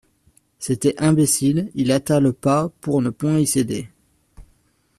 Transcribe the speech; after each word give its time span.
C’était 0.57 0.95
imbécile, 0.99 1.69
il 1.75 1.91
hâta 1.91 2.19
le 2.19 2.33
pas 2.33 2.69
pour 2.81 3.03
ne 3.03 3.11
point 3.11 3.37
y 3.37 3.45
céder. 3.45 3.87